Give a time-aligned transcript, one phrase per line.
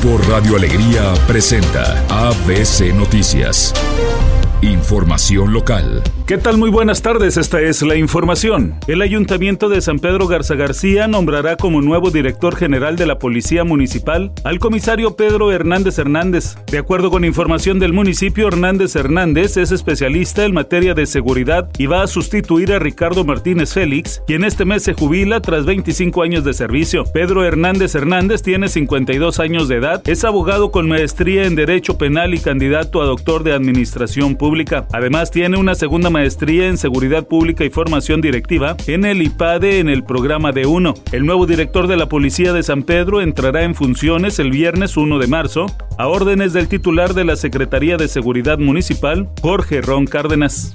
[0.00, 3.74] Grupo Radio Alegría presenta ABC Noticias.
[4.60, 6.02] Información local.
[6.26, 6.58] ¿Qué tal?
[6.58, 8.74] Muy buenas tardes, esta es la información.
[8.88, 13.62] El Ayuntamiento de San Pedro Garza García nombrará como nuevo director general de la Policía
[13.62, 16.56] Municipal al comisario Pedro Hernández Hernández.
[16.66, 21.86] De acuerdo con información del municipio, Hernández Hernández es especialista en materia de seguridad y
[21.86, 26.42] va a sustituir a Ricardo Martínez Félix, quien este mes se jubila tras 25 años
[26.42, 27.04] de servicio.
[27.04, 32.34] Pedro Hernández Hernández tiene 52 años de edad, es abogado con maestría en Derecho Penal
[32.34, 34.47] y candidato a doctor de Administración Pública
[34.92, 39.88] Además, tiene una segunda maestría en Seguridad Pública y Formación Directiva en el IPADE en
[39.88, 40.94] el programa de 1.
[41.12, 45.18] El nuevo director de la Policía de San Pedro entrará en funciones el viernes 1
[45.18, 45.66] de marzo
[45.98, 50.72] a órdenes del titular de la Secretaría de Seguridad Municipal, Jorge Ron Cárdenas.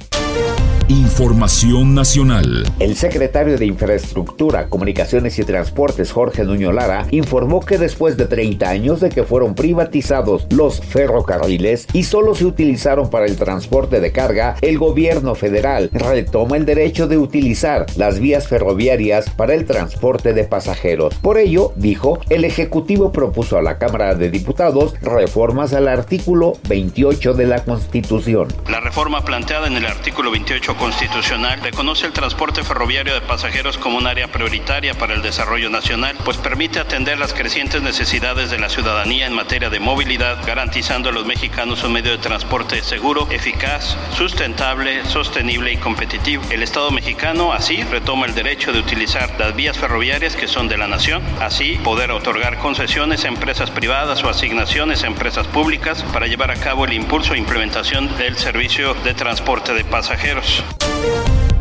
[0.93, 2.71] Información nacional.
[2.77, 8.69] El secretario de Infraestructura, Comunicaciones y Transportes, Jorge Nuño Lara, informó que después de 30
[8.69, 14.11] años de que fueron privatizados los ferrocarriles y solo se utilizaron para el transporte de
[14.11, 20.33] carga, el gobierno federal retoma el derecho de utilizar las vías ferroviarias para el transporte
[20.33, 21.15] de pasajeros.
[21.15, 27.33] Por ello, dijo, el Ejecutivo propuso a la Cámara de Diputados reformas al artículo 28
[27.33, 28.49] de la Constitución.
[28.69, 33.97] La reforma planteada en el artículo 28 constitucional reconoce el transporte ferroviario de pasajeros como
[33.97, 38.67] un área prioritaria para el desarrollo nacional, pues permite atender las crecientes necesidades de la
[38.67, 43.95] ciudadanía en materia de movilidad, garantizando a los mexicanos un medio de transporte seguro, eficaz,
[44.17, 46.43] sustentable, sostenible y competitivo.
[46.49, 50.77] El Estado mexicano así retoma el derecho de utilizar las vías ferroviarias que son de
[50.77, 56.27] la nación, así poder otorgar concesiones a empresas privadas o asignaciones a empresas públicas para
[56.27, 60.62] llevar a cabo el impulso e implementación del servicio de transporte de pasajeros.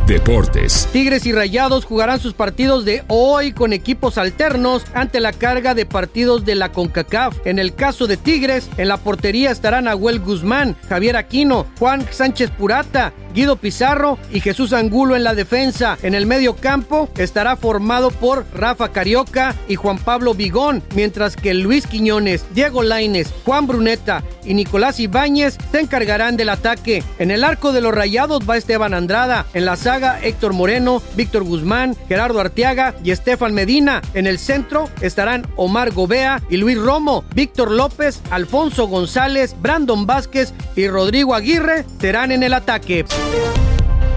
[0.07, 0.89] Deportes.
[0.91, 5.85] Tigres y Rayados jugarán sus partidos de hoy con equipos alternos ante la carga de
[5.85, 7.37] partidos de la CONCACAF.
[7.45, 12.51] En el caso de Tigres, en la portería estarán Abuel Guzmán, Javier Aquino, Juan Sánchez
[12.51, 15.97] Purata, Guido Pizarro y Jesús Angulo en la defensa.
[16.03, 21.53] En el medio campo estará formado por Rafa Carioca y Juan Pablo Vigón, mientras que
[21.53, 27.03] Luis Quiñones, Diego Laines, Juan Bruneta y Nicolás Ibáñez se encargarán del ataque.
[27.19, 29.45] En el arco de los rayados va Esteban Andrada.
[29.53, 34.01] En la saga Héctor Moreno, Víctor Guzmán, Gerardo Arteaga y Estefan Medina.
[34.13, 37.23] En el centro estarán Omar Gobea y Luis Romo.
[37.33, 43.05] Víctor López, Alfonso González, Brandon Vázquez y Rodrigo Aguirre serán en el ataque.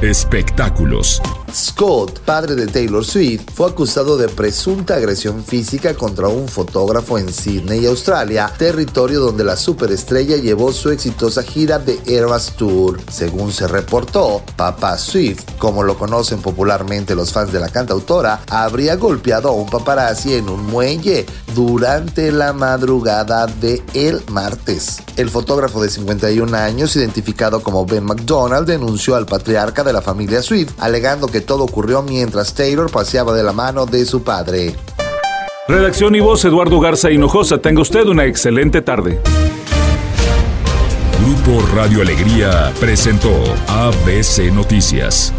[0.03, 1.22] Espectáculos.
[1.56, 7.33] Scott, padre de Taylor Swift, fue acusado de presunta agresión física contra un fotógrafo en
[7.33, 13.00] Sydney, Australia, territorio donde la superestrella llevó su exitosa gira de Eras Tour.
[13.11, 18.97] Según se reportó, Papa Swift, como lo conocen popularmente los fans de la cantautora, habría
[18.97, 21.25] golpeado a un paparazzi en un muelle
[21.55, 24.99] durante la madrugada de el martes.
[25.17, 30.43] El fotógrafo de 51 años, identificado como Ben McDonald, denunció al patriarca de la familia
[30.43, 34.76] Swift, alegando que todo ocurrió mientras Taylor paseaba de la mano de su padre.
[35.68, 37.58] Redacción y voz Eduardo Garza Hinojosa.
[37.58, 39.20] Tenga usted una excelente tarde.
[41.20, 43.32] Grupo Radio Alegría presentó
[43.68, 45.32] ABC Noticias.